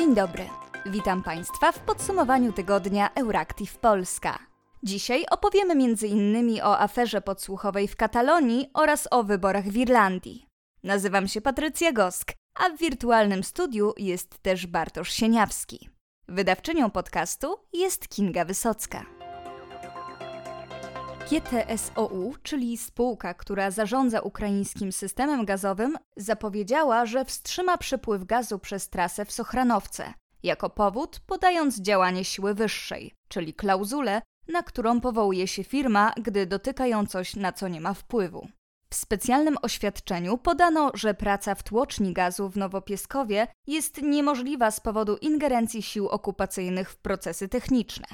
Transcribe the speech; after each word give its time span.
Dzień 0.00 0.14
dobry. 0.14 0.48
Witam 0.86 1.22
Państwa 1.22 1.72
w 1.72 1.78
podsumowaniu 1.78 2.52
tygodnia 2.52 3.10
Euractiv 3.14 3.78
Polska. 3.78 4.38
Dzisiaj 4.82 5.24
opowiemy 5.30 5.72
m.in. 5.72 6.60
o 6.62 6.78
aferze 6.78 7.20
podsłuchowej 7.20 7.88
w 7.88 7.96
Katalonii 7.96 8.70
oraz 8.74 9.08
o 9.10 9.22
wyborach 9.22 9.64
w 9.64 9.76
Irlandii. 9.76 10.46
Nazywam 10.82 11.28
się 11.28 11.40
Patrycja 11.40 11.92
Gosk, 11.92 12.32
a 12.54 12.68
w 12.68 12.78
wirtualnym 12.78 13.44
studiu 13.44 13.92
jest 13.96 14.38
też 14.42 14.66
Bartosz 14.66 15.12
Sieniawski. 15.12 15.88
Wydawczynią 16.28 16.90
podcastu 16.90 17.56
jest 17.72 18.08
Kinga 18.08 18.44
Wysocka. 18.44 19.19
GTSOU, 21.30 22.34
czyli 22.42 22.78
spółka, 22.78 23.34
która 23.34 23.70
zarządza 23.70 24.20
ukraińskim 24.20 24.92
systemem 24.92 25.44
gazowym, 25.44 25.96
zapowiedziała, 26.16 27.06
że 27.06 27.24
wstrzyma 27.24 27.78
przepływ 27.78 28.24
gazu 28.24 28.58
przez 28.58 28.88
trasę 28.88 29.24
w 29.24 29.32
Sochranowce, 29.32 30.14
jako 30.42 30.70
powód 30.70 31.20
podając 31.26 31.80
działanie 31.80 32.24
siły 32.24 32.54
wyższej, 32.54 33.14
czyli 33.28 33.54
klauzulę, 33.54 34.22
na 34.48 34.62
którą 34.62 35.00
powołuje 35.00 35.48
się 35.48 35.64
firma, 35.64 36.12
gdy 36.22 36.46
dotyka 36.46 36.86
ją 36.86 37.06
coś, 37.06 37.36
na 37.36 37.52
co 37.52 37.68
nie 37.68 37.80
ma 37.80 37.94
wpływu. 37.94 38.48
W 38.90 38.94
specjalnym 38.94 39.56
oświadczeniu 39.62 40.38
podano, 40.38 40.90
że 40.94 41.14
praca 41.14 41.54
w 41.54 41.62
tłoczni 41.62 42.12
gazu 42.12 42.48
w 42.48 42.56
Nowopieskowie 42.56 43.46
jest 43.66 44.02
niemożliwa 44.02 44.70
z 44.70 44.80
powodu 44.80 45.16
ingerencji 45.16 45.82
sił 45.82 46.08
okupacyjnych 46.08 46.90
w 46.90 46.96
procesy 46.96 47.48
techniczne. 47.48 48.06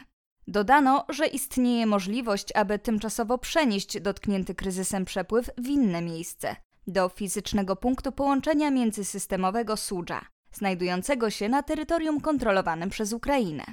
Dodano, 0.48 1.04
że 1.08 1.26
istnieje 1.26 1.86
możliwość, 1.86 2.52
aby 2.54 2.78
tymczasowo 2.78 3.38
przenieść 3.38 4.00
dotknięty 4.00 4.54
kryzysem 4.54 5.04
przepływ 5.04 5.50
w 5.58 5.66
inne 5.66 6.02
miejsce 6.02 6.56
do 6.86 7.08
fizycznego 7.08 7.76
punktu 7.76 8.12
połączenia 8.12 8.70
międzysystemowego 8.70 9.76
Sudża, 9.76 10.26
znajdującego 10.52 11.30
się 11.30 11.48
na 11.48 11.62
terytorium 11.62 12.20
kontrolowanym 12.20 12.90
przez 12.90 13.12
Ukrainę. 13.12 13.64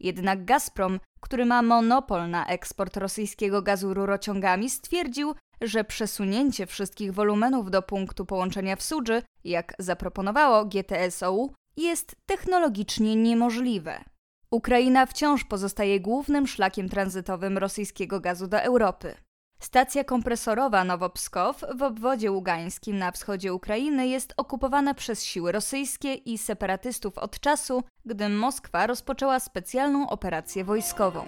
Jednak 0.00 0.44
Gazprom, 0.44 1.00
który 1.20 1.46
ma 1.46 1.62
monopol 1.62 2.30
na 2.30 2.46
eksport 2.46 2.96
rosyjskiego 2.96 3.62
gazu 3.62 3.94
rurociągami, 3.94 4.70
stwierdził, 4.70 5.34
że 5.60 5.84
przesunięcie 5.84 6.66
wszystkich 6.66 7.14
wolumenów 7.14 7.70
do 7.70 7.82
punktu 7.82 8.26
połączenia 8.26 8.76
w 8.76 8.82
Sudży, 8.82 9.22
jak 9.44 9.74
zaproponowało 9.78 10.64
GTSOU, 10.64 11.52
jest 11.76 12.16
technologicznie 12.26 13.16
niemożliwe. 13.16 14.04
Ukraina 14.50 15.06
wciąż 15.06 15.44
pozostaje 15.44 16.00
głównym 16.00 16.46
szlakiem 16.46 16.88
tranzytowym 16.88 17.58
rosyjskiego 17.58 18.20
gazu 18.20 18.46
do 18.46 18.60
Europy. 18.60 19.14
Stacja 19.60 20.04
kompresorowa 20.04 20.84
Nowopskow 20.84 21.64
w 21.74 21.82
obwodzie 21.82 22.32
ługańskim 22.32 22.98
na 22.98 23.12
wschodzie 23.12 23.54
Ukrainy 23.54 24.08
jest 24.08 24.34
okupowana 24.36 24.94
przez 24.94 25.24
siły 25.24 25.52
rosyjskie 25.52 26.14
i 26.14 26.38
separatystów 26.38 27.18
od 27.18 27.40
czasu, 27.40 27.82
gdy 28.04 28.28
Moskwa 28.28 28.86
rozpoczęła 28.86 29.40
specjalną 29.40 30.08
operację 30.08 30.64
wojskową. 30.64 31.24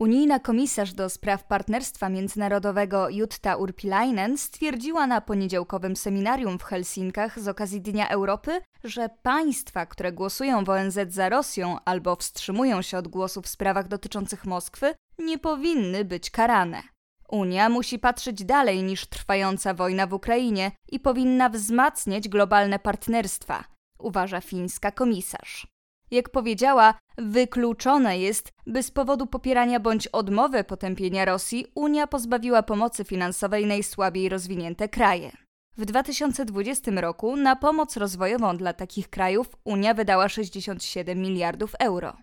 Unijna 0.00 0.38
komisarz 0.38 0.92
do 0.92 1.08
spraw 1.08 1.44
partnerstwa 1.44 2.08
międzynarodowego 2.08 3.08
Jutta 3.10 3.56
Urpilainen 3.56 4.38
stwierdziła 4.38 5.06
na 5.06 5.20
poniedziałkowym 5.20 5.96
seminarium 5.96 6.58
w 6.58 6.62
Helsinkach 6.62 7.40
z 7.40 7.48
okazji 7.48 7.80
Dnia 7.80 8.08
Europy, 8.08 8.60
że 8.84 9.08
państwa, 9.22 9.86
które 9.86 10.12
głosują 10.12 10.64
w 10.64 10.68
ONZ 10.68 10.98
za 11.08 11.28
Rosją 11.28 11.76
albo 11.84 12.16
wstrzymują 12.16 12.82
się 12.82 12.98
od 12.98 13.08
głosu 13.08 13.42
w 13.42 13.48
sprawach 13.48 13.88
dotyczących 13.88 14.44
Moskwy, 14.44 14.94
nie 15.18 15.38
powinny 15.38 16.04
być 16.04 16.30
karane. 16.30 16.82
Unia 17.28 17.68
musi 17.68 17.98
patrzeć 17.98 18.44
dalej 18.44 18.82
niż 18.82 19.06
trwająca 19.06 19.74
wojna 19.74 20.06
w 20.06 20.12
Ukrainie 20.12 20.72
i 20.88 21.00
powinna 21.00 21.48
wzmacniać 21.48 22.28
globalne 22.28 22.78
partnerstwa, 22.78 23.64
uważa 23.98 24.40
fińska 24.40 24.90
komisarz. 24.92 25.66
Jak 26.10 26.28
powiedziała, 26.28 26.94
wykluczone 27.18 28.18
jest, 28.18 28.52
by 28.66 28.82
z 28.82 28.90
powodu 28.90 29.26
popierania 29.26 29.80
bądź 29.80 30.06
odmowy 30.06 30.64
potępienia 30.64 31.24
Rosji 31.24 31.66
Unia 31.74 32.06
pozbawiła 32.06 32.62
pomocy 32.62 33.04
finansowej 33.04 33.66
najsłabiej 33.66 34.28
rozwinięte 34.28 34.88
kraje. 34.88 35.30
W 35.76 35.84
2020 35.84 36.90
roku 36.90 37.36
na 37.36 37.56
pomoc 37.56 37.96
rozwojową 37.96 38.56
dla 38.56 38.72
takich 38.72 39.10
krajów 39.10 39.46
Unia 39.64 39.94
wydała 39.94 40.28
67 40.28 41.18
miliardów 41.18 41.74
euro. 41.78 42.16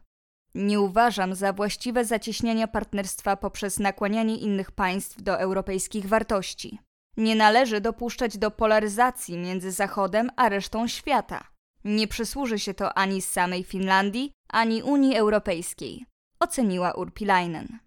Nie 0.55 0.79
uważam 0.79 1.35
za 1.35 1.53
właściwe 1.53 2.05
zacieśniania 2.05 2.67
partnerstwa 2.67 3.35
poprzez 3.35 3.79
nakłanianie 3.79 4.37
innych 4.37 4.71
państw 4.71 5.21
do 5.21 5.39
europejskich 5.39 6.05
wartości. 6.05 6.79
Nie 7.17 7.35
należy 7.35 7.81
dopuszczać 7.81 8.37
do 8.37 8.51
polaryzacji 8.51 9.37
między 9.37 9.71
Zachodem 9.71 10.29
a 10.35 10.49
resztą 10.49 10.87
świata. 10.87 11.56
Nie 11.87 12.07
przysłuży 12.07 12.59
się 12.59 12.73
to 12.73 12.97
ani 12.97 13.21
samej 13.21 13.63
Finlandii, 13.63 14.31
ani 14.49 14.83
Unii 14.83 15.15
Europejskiej, 15.15 16.05
oceniła 16.39 16.91
Urpilainen. 16.91 17.79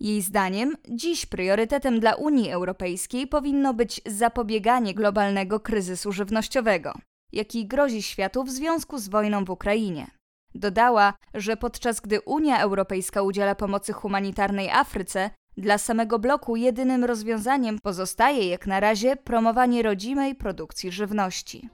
Jej 0.00 0.22
zdaniem, 0.22 0.76
dziś 0.88 1.26
priorytetem 1.26 2.00
dla 2.00 2.14
Unii 2.14 2.50
Europejskiej 2.50 3.26
powinno 3.26 3.74
być 3.74 4.00
zapobieganie 4.06 4.94
globalnego 4.94 5.60
kryzysu 5.60 6.12
żywnościowego, 6.12 6.94
jaki 7.32 7.66
grozi 7.66 8.02
światu 8.02 8.44
w 8.44 8.50
związku 8.50 8.98
z 8.98 9.08
wojną 9.08 9.44
w 9.44 9.50
Ukrainie. 9.50 10.10
Dodała, 10.54 11.14
że 11.34 11.56
podczas 11.56 12.00
gdy 12.00 12.20
Unia 12.20 12.60
Europejska 12.60 13.22
udziela 13.22 13.54
pomocy 13.54 13.92
humanitarnej 13.92 14.70
Afryce, 14.70 15.30
dla 15.56 15.78
samego 15.78 16.18
bloku 16.18 16.56
jedynym 16.56 17.04
rozwiązaniem 17.04 17.78
pozostaje 17.82 18.48
jak 18.48 18.66
na 18.66 18.80
razie 18.80 19.16
promowanie 19.16 19.82
rodzimej 19.82 20.34
produkcji 20.34 20.92
żywności 20.92 21.68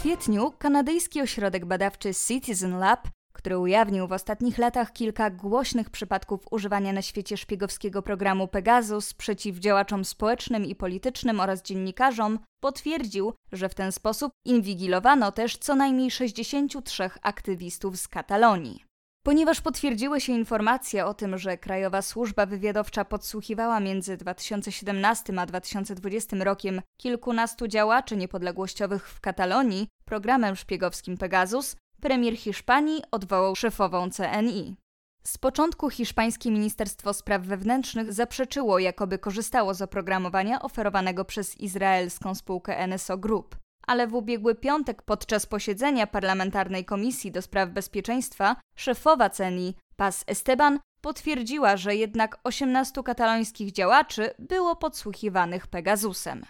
kwietniu 0.00 0.52
kanadyjski 0.58 1.20
ośrodek 1.20 1.66
badawczy 1.66 2.10
Citizen 2.28 2.78
Lab, 2.78 3.08
który 3.32 3.58
ujawnił 3.58 4.08
w 4.08 4.12
ostatnich 4.12 4.58
latach 4.58 4.92
kilka 4.92 5.30
głośnych 5.30 5.90
przypadków 5.90 6.40
używania 6.50 6.92
na 6.92 7.02
świecie 7.02 7.36
szpiegowskiego 7.36 8.02
programu 8.02 8.48
Pegasus 8.48 9.14
przeciw 9.14 9.58
działaczom 9.58 10.04
społecznym 10.04 10.64
i 10.64 10.74
politycznym 10.74 11.40
oraz 11.40 11.62
dziennikarzom, 11.62 12.38
potwierdził, 12.60 13.32
że 13.52 13.68
w 13.68 13.74
ten 13.74 13.92
sposób 13.92 14.32
inwigilowano 14.44 15.32
też 15.32 15.56
co 15.56 15.74
najmniej 15.74 16.10
63 16.10 17.10
aktywistów 17.22 17.96
z 17.96 18.08
Katalonii. 18.08 18.89
Ponieważ 19.22 19.60
potwierdziły 19.60 20.20
się 20.20 20.32
informacje 20.32 21.06
o 21.06 21.14
tym, 21.14 21.38
że 21.38 21.58
Krajowa 21.58 22.02
Służba 22.02 22.46
Wywiadowcza 22.46 23.04
podsłuchiwała 23.04 23.80
między 23.80 24.16
2017 24.16 25.32
a 25.38 25.46
2020 25.46 26.36
rokiem 26.44 26.82
kilkunastu 26.96 27.68
działaczy 27.68 28.16
niepodległościowych 28.16 29.08
w 29.08 29.20
Katalonii 29.20 29.88
programem 30.04 30.56
szpiegowskim 30.56 31.16
Pegasus, 31.16 31.76
premier 32.00 32.36
Hiszpanii 32.36 33.02
odwołał 33.10 33.56
szefową 33.56 34.10
CNI. 34.10 34.76
Z 35.24 35.38
początku 35.38 35.90
hiszpańskie 35.90 36.50
Ministerstwo 36.50 37.14
Spraw 37.14 37.42
Wewnętrznych 37.42 38.12
zaprzeczyło, 38.12 38.78
jakoby 38.78 39.18
korzystało 39.18 39.74
z 39.74 39.82
oprogramowania 39.82 40.62
oferowanego 40.62 41.24
przez 41.24 41.60
izraelską 41.60 42.34
spółkę 42.34 42.86
NSO 42.86 43.18
Group 43.18 43.59
ale 43.90 44.06
w 44.06 44.14
ubiegły 44.14 44.54
piątek 44.54 45.02
podczas 45.02 45.46
posiedzenia 45.46 46.06
parlamentarnej 46.06 46.84
Komisji 46.84 47.32
do 47.32 47.42
Spraw 47.42 47.70
Bezpieczeństwa 47.70 48.56
szefowa 48.76 49.30
CENI, 49.30 49.74
Paz 49.96 50.24
Esteban, 50.26 50.78
potwierdziła, 51.00 51.76
że 51.76 51.96
jednak 51.96 52.38
18 52.44 53.02
katalońskich 53.02 53.72
działaczy 53.72 54.30
było 54.38 54.76
podsłuchiwanych 54.76 55.66
Pegasusem. 55.66 56.44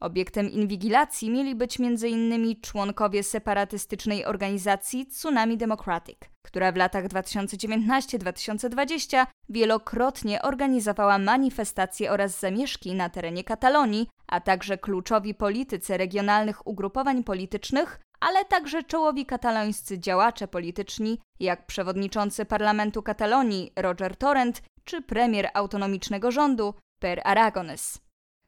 Obiektem 0.00 0.50
inwigilacji 0.50 1.30
mieli 1.30 1.54
być 1.54 1.80
m.in. 1.80 2.60
członkowie 2.60 3.22
separatystycznej 3.22 4.24
organizacji 4.24 5.06
Tsunami 5.06 5.56
Democratic, 5.56 6.18
która 6.42 6.72
w 6.72 6.76
latach 6.76 7.08
2019-2020 7.08 9.26
wielokrotnie 9.48 10.42
organizowała 10.42 11.18
manifestacje 11.18 12.10
oraz 12.10 12.40
zamieszki 12.40 12.94
na 12.94 13.08
terenie 13.08 13.44
Katalonii, 13.44 14.08
a 14.28 14.40
także 14.40 14.78
kluczowi 14.78 15.34
politycy 15.34 15.96
regionalnych 15.96 16.66
ugrupowań 16.66 17.24
politycznych, 17.24 18.00
ale 18.20 18.44
także 18.44 18.82
czołowi 18.82 19.26
katalońscy 19.26 19.98
działacze 19.98 20.48
polityczni, 20.48 21.18
jak 21.40 21.66
przewodniczący 21.66 22.44
parlamentu 22.44 23.02
Katalonii 23.02 23.72
Roger 23.76 24.16
Torrent 24.16 24.62
czy 24.84 25.02
premier 25.02 25.48
autonomicznego 25.54 26.30
rządu 26.30 26.74
Per 27.00 27.20
Aragones. 27.24 27.98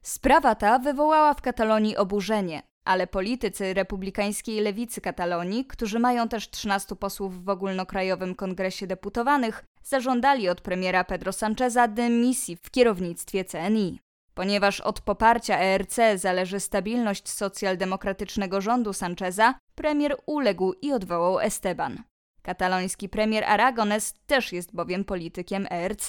Sprawa 0.03 0.55
ta 0.55 0.79
wywołała 0.79 1.33
w 1.33 1.41
Katalonii 1.41 1.97
oburzenie, 1.97 2.61
ale 2.85 3.07
politycy 3.07 3.73
republikańskiej 3.73 4.61
lewicy 4.61 5.01
Katalonii, 5.01 5.65
którzy 5.65 5.99
mają 5.99 6.27
też 6.27 6.49
13 6.49 6.95
posłów 6.95 7.45
w 7.45 7.49
ogólnokrajowym 7.49 8.35
kongresie 8.35 8.87
deputowanych, 8.87 9.63
zażądali 9.83 10.49
od 10.49 10.61
premiera 10.61 11.03
Pedro 11.03 11.33
Sancheza 11.33 11.87
dymisji 11.87 12.57
w 12.63 12.71
kierownictwie 12.71 13.45
CNI. 13.45 13.99
Ponieważ 14.39 14.81
od 14.81 15.01
poparcia 15.01 15.59
ERC 15.59 15.97
zależy 16.15 16.59
stabilność 16.59 17.29
socjaldemokratycznego 17.29 18.61
rządu 18.61 18.93
Sancheza, 18.93 19.53
premier 19.75 20.17
uległ 20.25 20.73
i 20.81 20.93
odwołał 20.93 21.39
Esteban. 21.39 22.03
Kataloński 22.41 23.09
premier 23.09 23.43
Aragones 23.43 24.13
też 24.27 24.53
jest 24.53 24.75
bowiem 24.75 25.03
politykiem 25.03 25.67
ERC. 25.69 26.07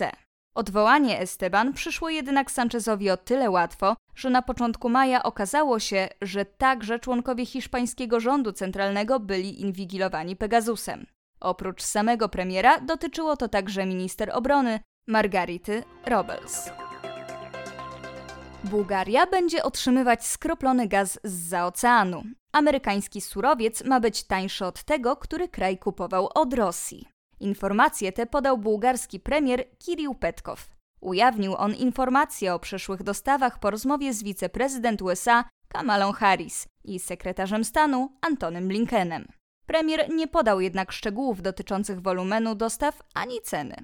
Odwołanie 0.54 1.18
Esteban 1.18 1.72
przyszło 1.72 2.08
jednak 2.08 2.50
Sanchezowi 2.50 3.10
o 3.10 3.16
tyle 3.16 3.50
łatwo, 3.50 3.96
że 4.14 4.30
na 4.30 4.42
początku 4.42 4.88
maja 4.88 5.22
okazało 5.22 5.78
się, 5.78 6.08
że 6.22 6.44
także 6.44 6.98
członkowie 6.98 7.46
hiszpańskiego 7.46 8.20
rządu 8.20 8.52
centralnego 8.52 9.20
byli 9.20 9.60
inwigilowani 9.60 10.36
Pegasusem. 10.36 11.06
Oprócz 11.40 11.82
samego 11.82 12.28
premiera 12.28 12.80
dotyczyło 12.80 13.36
to 13.36 13.48
także 13.48 13.86
minister 13.86 14.30
obrony 14.32 14.80
Margarity 15.06 15.82
Robles. 16.06 16.70
Bułgaria 18.64 19.26
będzie 19.26 19.62
otrzymywać 19.62 20.26
skroplony 20.26 20.88
gaz 20.88 21.18
z 21.24 21.54
oceanu. 21.54 22.22
Amerykański 22.52 23.20
surowiec 23.20 23.84
ma 23.84 24.00
być 24.00 24.24
tańszy 24.24 24.66
od 24.66 24.84
tego, 24.84 25.16
który 25.16 25.48
kraj 25.48 25.78
kupował 25.78 26.28
od 26.34 26.54
Rosji. 26.54 27.08
Informacje 27.40 28.12
te 28.12 28.26
podał 28.26 28.58
bułgarski 28.58 29.20
premier 29.20 29.64
Kirill 29.78 30.14
Petkow. 30.14 30.70
Ujawnił 31.00 31.56
on 31.56 31.74
informacje 31.74 32.54
o 32.54 32.58
przyszłych 32.58 33.02
dostawach 33.02 33.58
po 33.60 33.70
rozmowie 33.70 34.14
z 34.14 34.22
wiceprezydent 34.22 35.02
USA 35.02 35.44
Kamalą 35.68 36.12
Harris 36.12 36.66
i 36.84 36.98
sekretarzem 36.98 37.64
stanu 37.64 38.12
Antonym 38.20 38.68
Blinkenem. 38.68 39.28
Premier 39.66 40.10
nie 40.10 40.28
podał 40.28 40.60
jednak 40.60 40.92
szczegółów 40.92 41.42
dotyczących 41.42 42.00
wolumenu 42.00 42.54
dostaw 42.54 43.02
ani 43.14 43.40
ceny. 43.40 43.74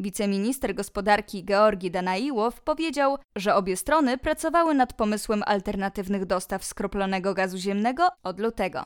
Wiceminister 0.00 0.74
gospodarki 0.74 1.44
Georgi 1.44 1.90
Danaiłow 1.90 2.60
powiedział, 2.60 3.18
że 3.36 3.54
obie 3.54 3.76
strony 3.76 4.18
pracowały 4.18 4.74
nad 4.74 4.92
pomysłem 4.92 5.42
alternatywnych 5.46 6.26
dostaw 6.26 6.64
skroplonego 6.64 7.34
gazu 7.34 7.58
ziemnego 7.58 8.08
od 8.22 8.40
lutego. 8.40 8.84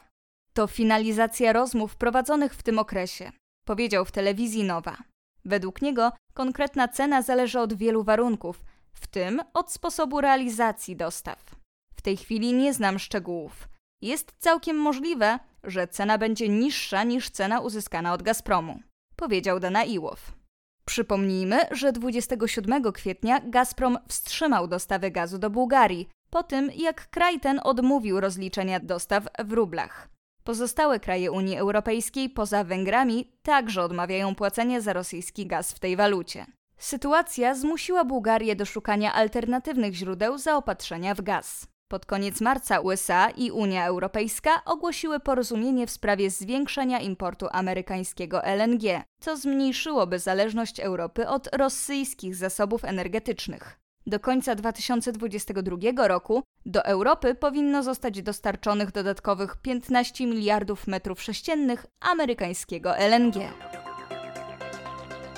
To 0.52 0.66
finalizacja 0.66 1.52
rozmów 1.52 1.96
prowadzonych 1.96 2.54
w 2.54 2.62
tym 2.62 2.78
okresie, 2.78 3.32
powiedział 3.64 4.04
w 4.04 4.12
telewizji 4.12 4.64
Nowa. 4.64 4.96
Według 5.44 5.82
niego 5.82 6.12
konkretna 6.32 6.88
cena 6.88 7.22
zależy 7.22 7.60
od 7.60 7.74
wielu 7.74 8.04
warunków, 8.04 8.64
w 8.94 9.06
tym 9.06 9.40
od 9.52 9.72
sposobu 9.72 10.20
realizacji 10.20 10.96
dostaw. 10.96 11.56
W 11.96 12.02
tej 12.02 12.16
chwili 12.16 12.52
nie 12.52 12.74
znam 12.74 12.98
szczegółów. 12.98 13.68
Jest 14.02 14.32
całkiem 14.38 14.76
możliwe, 14.76 15.38
że 15.64 15.88
cena 15.88 16.18
będzie 16.18 16.48
niższa 16.48 17.04
niż 17.04 17.30
cena 17.30 17.60
uzyskana 17.60 18.12
od 18.12 18.22
Gazpromu, 18.22 18.80
powiedział 19.16 19.60
Danaiłow. 19.60 20.43
Przypomnijmy, 20.84 21.60
że 21.70 21.92
27 21.92 22.92
kwietnia 22.92 23.40
Gazprom 23.40 23.98
wstrzymał 24.08 24.68
dostawy 24.68 25.10
gazu 25.10 25.38
do 25.38 25.50
Bułgarii, 25.50 26.08
po 26.30 26.42
tym 26.42 26.70
jak 26.76 27.10
kraj 27.10 27.40
ten 27.40 27.60
odmówił 27.64 28.20
rozliczenia 28.20 28.80
dostaw 28.80 29.28
w 29.44 29.52
rublach. 29.52 30.08
Pozostałe 30.44 31.00
kraje 31.00 31.32
Unii 31.32 31.56
Europejskiej 31.56 32.30
poza 32.30 32.64
Węgrami 32.64 33.32
także 33.42 33.82
odmawiają 33.82 34.34
płacenia 34.34 34.80
za 34.80 34.92
rosyjski 34.92 35.46
gaz 35.46 35.72
w 35.72 35.78
tej 35.78 35.96
walucie. 35.96 36.46
Sytuacja 36.78 37.54
zmusiła 37.54 38.04
Bułgarię 38.04 38.56
do 38.56 38.66
szukania 38.66 39.12
alternatywnych 39.12 39.94
źródeł 39.94 40.38
zaopatrzenia 40.38 41.14
w 41.14 41.20
gaz. 41.20 41.73
Pod 41.94 42.06
koniec 42.06 42.40
marca 42.40 42.80
USA 42.80 43.30
i 43.30 43.50
Unia 43.50 43.86
Europejska 43.86 44.50
ogłosiły 44.64 45.20
porozumienie 45.20 45.86
w 45.86 45.90
sprawie 45.90 46.30
zwiększenia 46.30 47.00
importu 47.00 47.46
amerykańskiego 47.50 48.44
LNG, 48.44 49.02
co 49.20 49.36
zmniejszyłoby 49.36 50.18
zależność 50.18 50.80
Europy 50.80 51.28
od 51.28 51.56
rosyjskich 51.56 52.36
zasobów 52.36 52.84
energetycznych. 52.84 53.80
Do 54.06 54.20
końca 54.20 54.54
2022 54.54 56.08
roku 56.08 56.42
do 56.66 56.84
Europy 56.84 57.34
powinno 57.34 57.82
zostać 57.82 58.22
dostarczonych 58.22 58.92
dodatkowych 58.92 59.56
15 59.56 60.26
miliardów 60.26 60.86
metrów 60.86 61.22
sześciennych 61.22 61.86
amerykańskiego 62.00 62.96
LNG. 62.96 63.34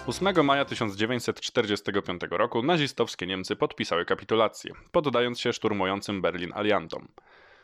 8 0.06 0.44
maja 0.44 0.64
1945 0.64 2.20
roku 2.30 2.62
nazistowskie 2.62 3.26
Niemcy 3.26 3.56
podpisały 3.56 4.04
kapitulację, 4.04 4.74
poddając 4.92 5.40
się 5.40 5.52
szturmującym 5.52 6.22
Berlin 6.22 6.52
aliantom. 6.54 7.08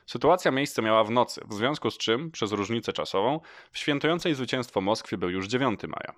Sytuacja 0.07 0.51
miejsce 0.51 0.83
miała 0.83 1.05
w 1.05 1.11
nocy, 1.11 1.41
w 1.49 1.55
związku 1.55 1.91
z 1.91 1.99
czym, 1.99 2.31
przez 2.31 2.53
różnicę 2.53 2.93
czasową, 2.93 3.41
w 3.73 3.79
świętującej 3.79 4.35
zwycięstwo 4.35 4.81
Moskwie 4.81 5.17
był 5.17 5.31
już 5.31 5.47
9 5.47 5.81
maja. 5.83 6.15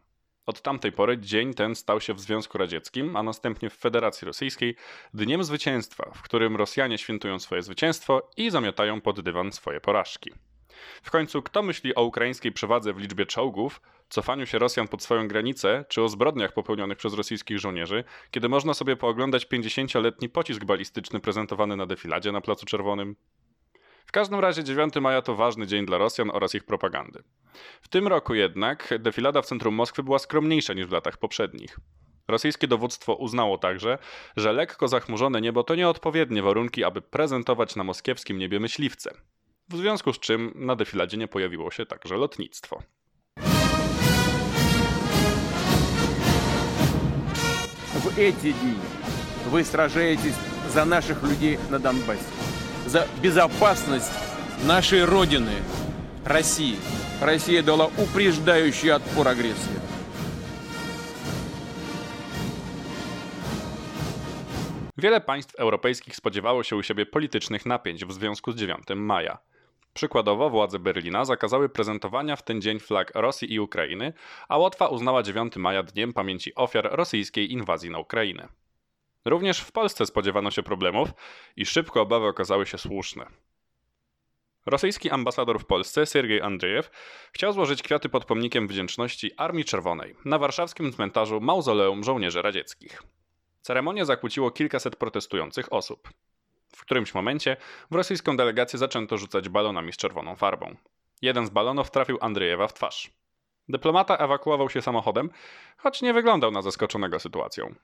Od 0.47 0.63
tamtej 0.63 0.93
pory 0.93 1.19
dzień 1.19 1.55
ten 1.55 1.75
stał 1.75 2.01
się 2.01 2.15
w 2.15 2.21
Związku 2.21 2.59
Radzieckim, 2.59 3.17
a 3.17 3.23
następnie 3.23 3.71
w 3.71 3.75
Federacji 3.75 4.27
Rosyjskiej 4.27 4.77
dniem 5.15 5.45
zwycięstwa, 5.45 6.11
w 6.15 6.23
którym 6.23 6.57
Rosjanie 6.57 6.99
świętują 6.99 7.39
swoje 7.39 7.63
zwycięstwo 7.63 8.31
i 8.37 8.51
zamiatają 8.51 9.01
pod 9.01 9.21
dywan 9.21 9.53
swoje 9.53 9.81
porażki. 9.81 10.33
W 11.03 11.11
końcu, 11.11 11.43
kto 11.43 11.63
myśli 11.63 11.95
o 11.95 12.03
ukraińskiej 12.03 12.53
przewadze 12.53 12.93
w 12.93 12.99
liczbie 12.99 13.27
czołgów, 13.27 13.81
cofaniu 14.09 14.47
się 14.47 14.59
Rosjan 14.59 14.89
pod 14.89 15.03
swoją 15.03 15.29
granicę, 15.29 15.85
czy 15.89 16.03
o 16.03 16.09
zbrodniach 16.09 16.53
popełnionych 16.53 16.99
przez 16.99 17.15
rosyjskich 17.15 17.59
żołnierzy, 17.59 18.05
kiedy 18.31 18.49
można 18.49 18.75
sobie 18.75 18.97
pooglądać 18.97 19.47
50-letni 19.47 20.29
pocisk 20.29 20.65
balistyczny 20.65 21.21
prezentowany 21.21 21.77
na 21.77 21.87
defiladzie 21.87 22.33
na 22.33 22.41
Placu 22.41 22.67
Czerwonym? 22.67 23.17
W 24.07 24.13
każdym 24.13 24.41
razie 24.41 24.65
9 24.65 24.95
maja 24.95 25.23
to 25.23 25.35
ważny 25.35 25.67
dzień 25.67 25.87
dla 25.87 25.99
Rosjan 25.99 26.31
oraz 26.31 26.55
ich 26.55 26.65
propagandy. 26.65 27.23
W 27.83 27.89
tym 27.89 28.09
roku 28.09 28.35
jednak 28.35 28.95
defilada 28.99 29.43
w 29.43 29.47
centrum 29.47 29.75
Moskwy 29.75 30.03
była 30.03 30.19
skromniejsza 30.19 30.75
niż 30.75 30.87
w 30.87 30.93
latach 30.93 31.17
poprzednich. 31.17 31.79
Rosyjskie 32.29 32.69
dowództwo 32.69 33.15
uznało 33.15 33.59
także, 33.59 33.99
że 34.37 34.53
lekko 34.53 34.89
zachmurzone 34.89 35.41
niebo 35.41 35.65
to 35.65 35.75
nieodpowiednie 35.75 36.43
warunki, 36.43 36.85
aby 36.85 37.03
prezentować 37.03 37.77
na 37.77 37.85
moskiewskim 37.85 38.39
niebie 38.39 38.61
myśliwce. 38.61 39.15
W 39.69 39.77
związku 39.77 40.13
z 40.13 40.19
czym 40.19 40.53
na 40.55 40.77
defiladzie 40.77 41.17
nie 41.17 41.29
pojawiło 41.29 41.71
się 41.71 41.87
także 41.87 42.17
lotnictwo. 42.17 42.83
Эти 48.17 48.53
дни 48.53 48.77
вы 49.47 49.65
сражаетесь 49.65 50.35
за 50.73 50.85
наших 50.85 51.23
людей 51.23 51.59
на 51.71 51.79
Донбассе, 51.79 52.23
за 52.87 53.07
безопасность 53.23 54.13
нашей 54.65 55.05
Родины, 55.05 55.53
России. 56.25 56.77
Россия 57.21 57.63
дала 57.63 57.87
упреждающий 57.99 58.93
отпор 58.93 59.29
агрессии. 59.29 59.81
Wiele 64.97 65.21
państw 65.21 65.55
europejskich 65.55 66.17
spodziewało 66.17 66.63
się 66.63 66.77
u 66.77 66.83
siebie 66.83 67.07
politycznych 67.07 67.67
napięć 67.67 68.05
w 68.05 68.13
związku 68.13 68.53
z 68.53 68.57
9 68.57 68.83
maja. 68.97 69.39
Przykładowo 69.95 70.51
władze 70.51 70.79
Berlina 70.79 71.25
zakazały 71.25 71.69
prezentowania 71.69 72.37
w 72.37 72.43
ten 72.43 72.63
dzień 72.63 72.79
flag 72.79 73.13
Rosji 73.15 73.53
i 73.53 73.61
Ukrainy, 73.61 74.13
a 74.49 74.59
Łotwa 74.59 74.89
uznała 74.89 75.23
9 75.23 75.57
maja 75.57 75.83
dniem 75.83 76.13
pamięci 76.13 76.55
ofiar 76.55 76.89
rosyjskiej 76.93 77.53
inwazji 77.53 77.91
na 77.91 77.99
Ukrainę. 77.99 78.49
Również 79.25 79.61
w 79.61 79.73
Polsce 79.73 80.07
spodziewano 80.07 80.51
się 80.51 80.63
problemów 80.63 81.09
i 81.57 81.67
szybko 81.67 82.01
obawy 82.01 82.27
okazały 82.27 82.67
się 82.67 82.79
słuszne. 82.79 83.27
Rosyjski 84.67 85.11
ambasador 85.11 85.61
w 85.61 85.67
Polsce, 85.67 86.07
Sergiej 86.07 86.41
Andrzejew, 86.41 86.91
chciał 87.33 87.53
złożyć 87.53 87.83
kwiaty 87.83 88.09
pod 88.09 88.25
pomnikiem 88.25 88.69
wdzięczności 88.69 89.31
Armii 89.37 89.65
Czerwonej 89.65 90.15
na 90.25 90.39
warszawskim 90.39 90.93
cmentarzu 90.93 91.41
Mauzoleum 91.41 92.05
Żołnierzy 92.05 92.43
Radzieckich. 92.43 93.03
Ceremonię 93.61 94.05
zakłóciło 94.05 94.51
kilkaset 94.51 94.97
protestujących 94.97 95.73
osób. 95.73 96.09
W 96.77 96.81
którymś 96.81 97.15
momencie 97.15 97.57
w 97.91 97.95
rosyjską 97.95 98.37
delegację 98.37 98.79
zaczęto 98.79 99.19
rzucać 99.19 99.49
balonami 99.49 99.93
z 99.93 99.97
czerwoną 99.97 100.37
farbą. 100.37 100.77
Jeden 101.23 101.47
z 101.47 101.51
balonów 101.51 101.91
trafił 101.91 102.19
Andrzejewa 102.21 102.69
w 102.69 102.75
twarz. 102.75 103.11
Dyplomata 103.69 104.17
ewakuował 104.17 104.71
się 104.71 104.83
samochodem, 104.83 105.31
choć 105.77 106.03
nie 106.03 106.13
wyglądał 106.13 106.51
na 106.51 106.63
zaskoczonego 106.63 107.21
sytuacją. 107.21 107.75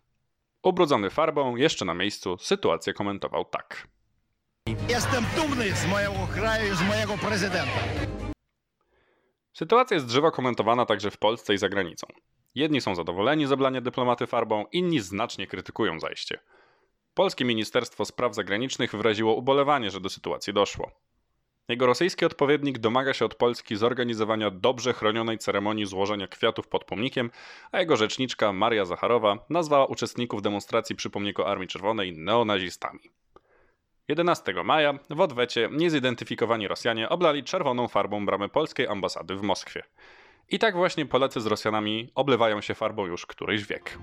Ubrudzony 0.63 1.11
farbą, 1.11 1.57
jeszcze 1.57 1.85
na 1.85 1.95
miejscu, 1.95 2.39
sytuację 2.39 2.95
komentował 2.95 3.45
tak. 3.45 3.89
Jestem 4.89 5.25
dumny 5.37 5.73
z 5.73 5.87
mojego 5.87 6.29
kraju 6.35 6.73
i 6.73 6.77
z 6.77 6.83
mojego 6.83 7.19
prezydenta. 7.19 7.81
Sytuacja 9.53 9.95
jest 9.95 10.11
żywo 10.11 10.31
komentowana 10.31 10.87
także 10.87 11.11
w 11.11 11.19
Polsce 11.19 11.55
i 11.55 11.59
za 11.59 11.69
granicą. 11.69 12.07
Jedni 12.55 12.81
są 12.81 12.95
zadowoleni 12.95 13.47
z 13.47 13.53
oblania 13.53 13.81
dyplomaty 13.81 14.27
farbą, 14.27 14.65
inni 14.73 15.01
znacznie 15.01 15.47
krytykują 15.47 16.01
zajście. 16.01 16.39
Polskie 17.21 17.45
Ministerstwo 17.45 18.05
Spraw 18.05 18.35
Zagranicznych 18.35 18.95
wyraziło 18.95 19.35
ubolewanie, 19.35 19.91
że 19.91 20.01
do 20.01 20.09
sytuacji 20.09 20.53
doszło. 20.53 20.91
Jego 21.69 21.87
rosyjski 21.87 22.25
odpowiednik 22.25 22.79
domaga 22.79 23.15
się 23.15 23.25
od 23.25 23.35
Polski 23.35 23.77
zorganizowania 23.77 24.51
dobrze 24.51 24.93
chronionej 24.93 25.39
ceremonii 25.39 25.87
złożenia 25.87 26.27
kwiatów 26.27 26.69
pod 26.69 26.85
pomnikiem, 26.85 27.31
a 27.73 27.81
jego 27.81 27.97
rzeczniczka 27.97 28.53
Maria 28.53 28.85
Zacharowa 28.85 29.39
nazwała 29.51 29.87
uczestników 29.87 30.43
demonstracji 30.43 30.97
przy 30.97 31.11
pomniku 31.11 31.43
Armii 31.43 31.69
Czerwonej 31.69 32.13
neonazistami. 32.19 33.01
11 34.09 34.55
maja 34.65 34.99
w 35.11 35.21
odwecie 35.21 35.69
niezidentyfikowani 35.73 36.69
Rosjanie 36.69 37.09
oblali 37.09 37.45
czerwoną 37.45 37.89
farbą 37.89 38.27
bramę 38.27 38.49
polskiej 38.49 38.87
ambasady 38.87 39.35
w 39.35 39.43
Moskwie. 39.43 39.83
I 40.49 40.59
tak 40.59 40.77
właśnie 40.77 41.07
Polacy 41.07 41.41
z 41.41 41.47
Rosjanami 41.47 42.11
oblewają 42.15 42.61
się 42.61 42.75
farbą 42.75 43.07
już 43.07 43.27
któryś 43.27 43.65
wiek. 43.65 43.99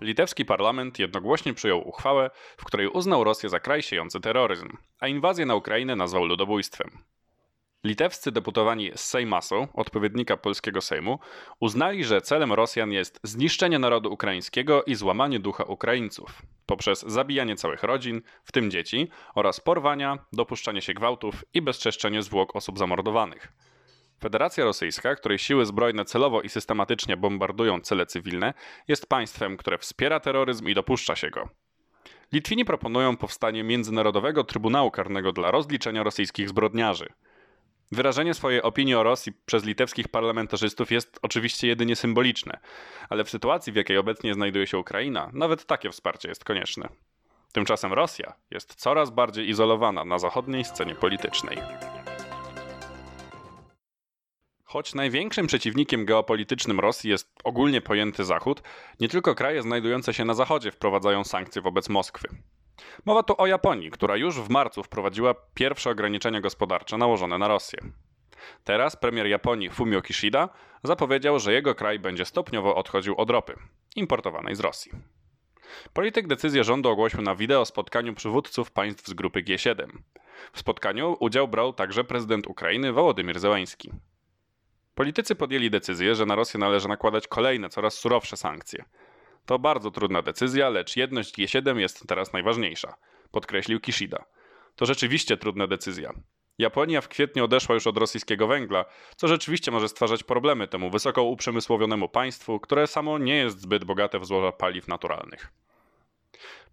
Litewski 0.00 0.44
parlament 0.44 0.98
jednogłośnie 0.98 1.54
przyjął 1.54 1.88
uchwałę, 1.88 2.30
w 2.56 2.64
której 2.64 2.88
uznał 2.88 3.24
Rosję 3.24 3.48
za 3.48 3.60
kraj 3.60 3.82
siejący 3.82 4.20
terroryzm, 4.20 4.68
a 5.00 5.08
inwazję 5.08 5.46
na 5.46 5.54
Ukrainę 5.54 5.96
nazwał 5.96 6.24
ludobójstwem. 6.24 6.90
Litewscy 7.84 8.32
deputowani 8.32 8.90
z 8.94 9.00
Sejmasu, 9.00 9.68
odpowiednika 9.74 10.36
polskiego 10.36 10.80
Sejmu, 10.80 11.18
uznali, 11.60 12.04
że 12.04 12.20
celem 12.20 12.52
Rosjan 12.52 12.92
jest 12.92 13.20
zniszczenie 13.22 13.78
narodu 13.78 14.12
ukraińskiego 14.12 14.84
i 14.84 14.94
złamanie 14.94 15.40
ducha 15.40 15.64
Ukraińców 15.64 16.42
poprzez 16.66 17.02
zabijanie 17.02 17.56
całych 17.56 17.82
rodzin, 17.82 18.22
w 18.44 18.52
tym 18.52 18.70
dzieci, 18.70 19.08
oraz 19.34 19.60
porwania, 19.60 20.18
dopuszczanie 20.32 20.82
się 20.82 20.94
gwałtów 20.94 21.44
i 21.54 21.62
bezczeszczenie 21.62 22.22
zwłok 22.22 22.56
osób 22.56 22.78
zamordowanych. 22.78 23.52
Federacja 24.20 24.64
Rosyjska, 24.64 25.14
której 25.14 25.38
siły 25.38 25.66
zbrojne 25.66 26.04
celowo 26.04 26.42
i 26.42 26.48
systematycznie 26.48 27.16
bombardują 27.16 27.80
cele 27.80 28.06
cywilne, 28.06 28.54
jest 28.88 29.06
państwem, 29.06 29.56
które 29.56 29.78
wspiera 29.78 30.20
terroryzm 30.20 30.68
i 30.68 30.74
dopuszcza 30.74 31.16
się 31.16 31.30
go. 31.30 31.48
Litwini 32.32 32.64
proponują 32.64 33.16
powstanie 33.16 33.64
Międzynarodowego 33.64 34.44
Trybunału 34.44 34.90
Karnego 34.90 35.32
dla 35.32 35.50
rozliczenia 35.50 36.02
rosyjskich 36.02 36.48
zbrodniarzy. 36.48 37.06
Wyrażenie 37.92 38.34
swojej 38.34 38.62
opinii 38.62 38.94
o 38.94 39.02
Rosji 39.02 39.32
przez 39.46 39.64
litewskich 39.64 40.08
parlamentarzystów 40.08 40.90
jest 40.90 41.18
oczywiście 41.22 41.68
jedynie 41.68 41.96
symboliczne, 41.96 42.58
ale 43.08 43.24
w 43.24 43.30
sytuacji, 43.30 43.72
w 43.72 43.76
jakiej 43.76 43.98
obecnie 43.98 44.34
znajduje 44.34 44.66
się 44.66 44.78
Ukraina, 44.78 45.30
nawet 45.32 45.66
takie 45.66 45.90
wsparcie 45.90 46.28
jest 46.28 46.44
konieczne. 46.44 46.88
Tymczasem 47.52 47.92
Rosja 47.92 48.32
jest 48.50 48.74
coraz 48.74 49.10
bardziej 49.10 49.48
izolowana 49.48 50.04
na 50.04 50.18
zachodniej 50.18 50.64
scenie 50.64 50.94
politycznej. 50.94 51.58
Choć 54.76 54.94
największym 54.94 55.46
przeciwnikiem 55.46 56.04
geopolitycznym 56.04 56.80
Rosji 56.80 57.10
jest 57.10 57.30
ogólnie 57.44 57.80
pojęty 57.80 58.24
Zachód, 58.24 58.62
nie 59.00 59.08
tylko 59.08 59.34
kraje 59.34 59.62
znajdujące 59.62 60.14
się 60.14 60.24
na 60.24 60.34
Zachodzie 60.34 60.70
wprowadzają 60.70 61.24
sankcje 61.24 61.62
wobec 61.62 61.88
Moskwy. 61.88 62.28
Mowa 63.04 63.22
tu 63.22 63.34
o 63.38 63.46
Japonii, 63.46 63.90
która 63.90 64.16
już 64.16 64.40
w 64.40 64.48
marcu 64.48 64.82
wprowadziła 64.82 65.34
pierwsze 65.54 65.90
ograniczenia 65.90 66.40
gospodarcze 66.40 66.98
nałożone 66.98 67.38
na 67.38 67.48
Rosję. 67.48 67.78
Teraz 68.64 68.96
premier 68.96 69.26
Japonii 69.26 69.70
Fumio 69.70 70.02
Kishida 70.02 70.48
zapowiedział, 70.84 71.38
że 71.38 71.52
jego 71.52 71.74
kraj 71.74 71.98
będzie 71.98 72.24
stopniowo 72.24 72.74
odchodził 72.74 73.14
od 73.16 73.30
ropy 73.30 73.58
importowanej 73.94 74.54
z 74.56 74.60
Rosji. 74.60 74.92
Polityk 75.92 76.26
decyzję 76.26 76.64
rządu 76.64 76.88
ogłosił 76.88 77.22
na 77.22 77.34
wideo 77.34 77.64
spotkaniu 77.64 78.14
przywódców 78.14 78.70
państw 78.70 79.06
z 79.06 79.14
grupy 79.14 79.42
G7. 79.42 79.86
W 80.52 80.58
spotkaniu 80.58 81.16
udział 81.20 81.48
brał 81.48 81.72
także 81.72 82.04
prezydent 82.04 82.46
Ukrainy 82.46 82.92
Wołodymyr 82.92 83.38
Zełański. 83.38 83.92
Politycy 84.96 85.34
podjęli 85.34 85.70
decyzję, 85.70 86.14
że 86.14 86.26
na 86.26 86.34
Rosję 86.34 86.60
należy 86.60 86.88
nakładać 86.88 87.28
kolejne, 87.28 87.68
coraz 87.68 87.94
surowsze 87.94 88.36
sankcje. 88.36 88.84
To 89.46 89.58
bardzo 89.58 89.90
trudna 89.90 90.22
decyzja, 90.22 90.68
lecz 90.68 90.96
jedność 90.96 91.38
G7 91.38 91.76
jest 91.76 92.06
teraz 92.06 92.32
najważniejsza, 92.32 92.96
podkreślił 93.30 93.80
Kishida. 93.80 94.24
To 94.76 94.86
rzeczywiście 94.86 95.36
trudna 95.36 95.66
decyzja. 95.66 96.12
Japonia 96.58 97.00
w 97.00 97.08
kwietniu 97.08 97.44
odeszła 97.44 97.74
już 97.74 97.86
od 97.86 97.98
rosyjskiego 97.98 98.46
węgla, 98.46 98.84
co 99.16 99.28
rzeczywiście 99.28 99.70
może 99.70 99.88
stwarzać 99.88 100.22
problemy 100.22 100.68
temu 100.68 100.90
wysoko 100.90 101.22
uprzemysłowionemu 101.22 102.08
państwu, 102.08 102.60
które 102.60 102.86
samo 102.86 103.18
nie 103.18 103.36
jest 103.36 103.60
zbyt 103.60 103.84
bogate 103.84 104.18
w 104.18 104.26
złoża 104.26 104.52
paliw 104.52 104.88
naturalnych. 104.88 105.52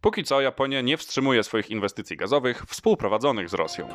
Póki 0.02 0.24
co 0.24 0.42
Japonia 0.42 0.82
nie 0.82 0.98
wstrzymuje 0.98 1.44
swoich 1.44 1.72
inwestycji 1.72 2.18
gazowych 2.18 2.64
współprowadzonych 2.66 3.50
z 3.50 3.54
Rosją. 3.54 3.88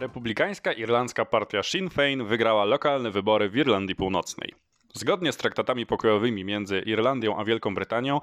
Republikańska 0.00 0.72
irlandzka 0.72 1.24
partia 1.24 1.62
Sinn 1.62 1.88
Féin 1.88 2.24
wygrała 2.24 2.64
lokalne 2.64 3.10
wybory 3.10 3.48
w 3.48 3.56
Irlandii 3.56 3.96
Północnej. 3.96 4.54
Zgodnie 4.92 5.32
z 5.32 5.36
traktatami 5.36 5.86
pokojowymi 5.86 6.44
między 6.44 6.80
Irlandią 6.80 7.36
a 7.36 7.44
Wielką 7.44 7.74
Brytanią 7.74 8.20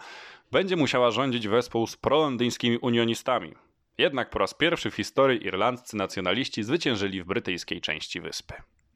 będzie 0.52 0.76
musiała 0.76 1.12
rządzić 1.12 1.48
wespół 1.48 1.88
z 1.88 1.98
prolondyńskimi 1.98 2.78
unionistami. 2.78 3.54
Jednak 3.98 4.30
po 4.30 4.40
raz 4.40 4.54
pierwszy 4.54 4.92
w 4.92 4.96
historii 4.96 5.46
irlandzcy 5.46 5.98
nacjonaliści 5.98 6.64
zwyciężyli 6.64 7.24
w 7.24 7.26
brytyjskiej 7.26 7.82
części 7.82 8.22
wyspy. 8.22 8.54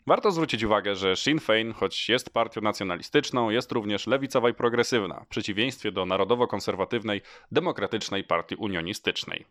Warto 0.08 0.32
zwrócić 0.32 0.64
uwagę, 0.64 0.96
że 0.96 1.16
Sinn 1.16 1.40
Féin, 1.40 1.74
choć 1.74 2.10
jest 2.10 2.34
partią 2.34 2.62
nacjonalistyczną, 2.62 3.50
jest 3.50 3.72
również 3.72 4.08
lewicowa 4.08 4.50
i 4.50 4.54
progresywna, 4.54 5.24
w 5.26 5.28
przeciwieństwie 5.28 5.92
do 5.92 6.06
narodowo-konserwatywnej, 6.06 7.22
demokratycznej 7.52 8.24
partii 8.24 8.56
unionistycznej. 8.56 9.46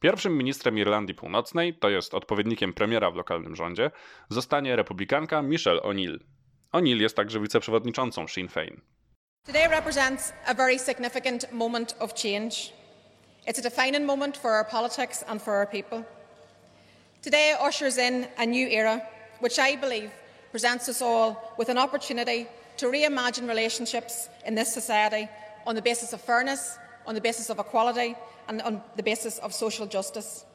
Pierwszym 0.00 0.38
ministrem 0.38 0.78
Irlandii 0.78 1.14
Północnej, 1.14 1.74
to 1.74 1.90
jest 1.90 2.14
odpowiednikiem 2.14 2.72
premiera 2.72 3.10
w 3.10 3.14
lokalnym 3.14 3.56
rządzie, 3.56 3.90
zostanie 4.28 4.76
republikanka 4.76 5.42
Michelle 5.42 5.80
O'Neill. 5.80 6.18
O'Neill 6.72 7.00
jest 7.00 7.16
także 7.16 7.40
wiceprzewodniczącą 7.40 8.28
Sinn 8.28 8.48
Féin. 8.48 8.80
Today 9.46 9.68
represents 9.68 10.32
a 10.46 10.54
very 10.54 10.78
significant 10.78 11.52
moment 11.52 11.96
of 11.98 12.14
change. 12.14 12.50
It's 13.46 13.58
a 13.58 13.62
defining 13.62 14.06
moment 14.06 14.36
for 14.36 14.50
our 14.50 14.66
politics 14.70 15.24
and 15.28 15.42
for 15.42 15.54
our 15.54 15.68
people. 15.68 16.04
Today 17.22 17.54
ushers 17.68 17.98
in 17.98 18.26
a 18.36 18.46
new 18.46 18.68
era, 18.70 19.00
which 19.40 19.58
I 19.58 19.76
believe 19.76 20.10
presents 20.50 20.88
us 20.88 21.02
all 21.02 21.36
with 21.58 21.68
an 21.68 21.78
opportunity 21.78 22.46
to 22.76 22.86
reimagine 22.86 23.48
relationships 23.48 24.28
in 24.46 24.54
this 24.54 24.74
society 24.74 25.28
on 25.66 25.74
the 25.74 25.82
basis 25.82 26.12
of 26.12 26.20
fairness, 26.20 26.78
on 27.06 27.14
the 27.14 27.20
basis 27.20 27.50
of 27.50 27.58
equality, 27.58 28.14
and 28.48 28.62
on 28.62 28.80
the 28.96 29.02
basis 29.02 29.40
of 29.40 29.54
social 29.54 29.88
justice. 29.94 30.46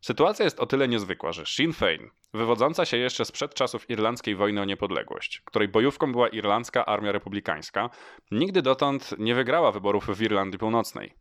Sytuacja 0.00 0.44
jest 0.44 0.60
o 0.60 0.66
tyle 0.66 0.88
niezwykła, 0.88 1.32
że 1.32 1.46
Sinn 1.46 1.72
Féin, 1.72 2.10
wywodząca 2.34 2.84
się 2.84 2.96
jeszcze 2.96 3.24
sprzed 3.24 3.54
czasów 3.54 3.90
irlandzkiej 3.90 4.36
wojny 4.36 4.60
o 4.60 4.64
niepodległość, 4.64 5.42
której 5.44 5.68
bojówką 5.68 6.12
była 6.12 6.28
irlandzka 6.28 6.86
armia 6.86 7.12
republikańska, 7.12 7.90
nigdy 8.30 8.62
dotąd 8.62 9.14
nie 9.18 9.34
wygrała 9.34 9.72
wyborów 9.72 10.06
w 10.06 10.22
Irlandii 10.22 10.58
Północnej. 10.58 11.14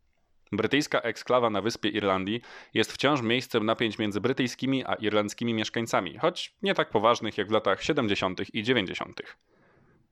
Brytyjska 0.52 1.00
eksklawa 1.00 1.50
na 1.50 1.62
wyspie 1.62 1.90
Irlandii 1.90 2.42
jest 2.74 2.94
wciąż 2.94 3.22
miejscem 3.22 3.66
napięć 3.66 3.98
między 3.98 4.22
brytyjskimi 4.22 4.86
a 4.86 4.94
irlandzkimi 4.94 5.54
mieszkańcami, 5.54 6.18
choć 6.18 6.56
nie 6.62 6.74
tak 6.74 6.90
poważnych 6.90 7.38
jak 7.38 7.48
w 7.48 7.52
latach 7.52 7.84
70. 7.84 8.56
i 8.56 8.64
90. 8.64 9.22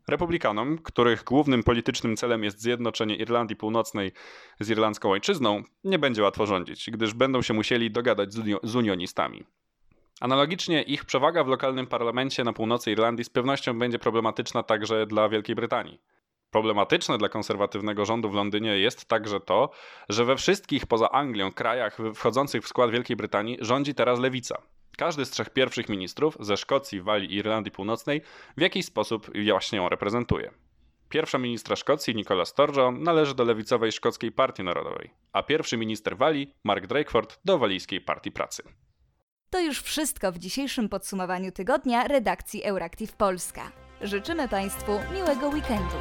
Republikanom, 0.08 0.78
których 0.78 1.24
głównym 1.24 1.64
politycznym 1.64 2.18
celem 2.18 2.44
jest 2.44 2.62
zjednoczenie 2.62 3.16
Irlandii 3.16 3.56
Północnej 3.56 4.12
z 4.60 4.70
irlandzką 4.70 5.12
ojczyzną, 5.12 5.64
nie 5.84 6.00
będzie 6.00 6.24
łatwo 6.24 6.46
rządzić, 6.46 6.92
gdyż 6.92 7.14
będą 7.14 7.42
się 7.42 7.54
musieli 7.54 7.92
dogadać 7.92 8.34
z, 8.34 8.38
unio 8.38 8.60
z 8.64 8.76
unionistami. 8.76 9.44
Analogicznie 10.22 10.82
ich 10.82 11.06
przewaga 11.06 11.44
w 11.44 11.48
lokalnym 11.48 11.88
parlamencie 11.88 12.44
na 12.44 12.54
północy 12.54 12.92
Irlandii 12.92 13.26
z 13.26 13.30
pewnością 13.30 13.80
będzie 13.80 14.00
problematyczna 14.00 14.64
także 14.64 15.06
dla 15.06 15.30
Wielkiej 15.30 15.56
Brytanii. 15.56 16.02
Problematyczne 16.52 17.18
dla 17.18 17.30
konserwatywnego 17.30 18.06
rządu 18.06 18.30
w 18.30 18.34
Londynie 18.34 18.80
jest 18.80 19.06
także 19.06 19.40
to, 19.40 19.70
że 20.10 20.26
we 20.26 20.36
wszystkich 20.36 20.86
poza 20.86 21.12
Anglią 21.12 21.52
krajach 21.52 21.98
wchodzących 22.16 22.64
w 22.64 22.68
skład 22.68 22.92
Wielkiej 22.92 23.16
Brytanii 23.16 23.58
rządzi 23.62 23.96
teraz 23.96 24.20
lewica. 24.20 24.62
Każdy 24.98 25.26
z 25.26 25.30
trzech 25.30 25.50
pierwszych 25.50 25.90
ministrów 25.90 26.38
ze 26.40 26.58
Szkocji, 26.58 27.02
Walii 27.02 27.32
i 27.32 27.36
Irlandii 27.36 27.72
Północnej 27.72 28.22
w 28.58 28.62
jakiś 28.62 28.86
sposób 28.86 29.32
właśnie 29.46 29.78
ją 29.78 29.90
reprezentuje. 29.90 30.52
Pierwsza 31.10 31.38
ministra 31.38 31.76
Szkocji, 31.76 32.16
Nicola 32.16 32.46
Sturgeon, 32.46 33.04
należy 33.04 33.36
do 33.36 33.44
lewicowej 33.44 33.92
Szkockiej 33.92 34.32
Partii 34.32 34.64
Narodowej, 34.64 35.14
a 35.34 35.44
pierwszy 35.44 35.78
minister 35.78 36.18
Walii, 36.18 36.54
Mark 36.64 36.88
Drakeford, 36.88 37.40
do 37.46 37.58
Walijskiej 37.58 38.02
Partii 38.02 38.32
Pracy. 38.32 38.64
To 39.50 39.60
już 39.60 39.82
wszystko 39.82 40.32
w 40.32 40.38
dzisiejszym 40.38 40.90
podsumowaniu 40.90 41.52
tygodnia 41.52 42.08
redakcji 42.08 42.64
Euractiv 42.64 43.14
Polska. 43.14 43.72
Życzymy 44.02 44.48
Państwu 44.48 44.92
miłego 45.14 45.50
weekendu. 45.50 45.96